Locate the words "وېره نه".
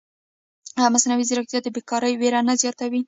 2.17-2.53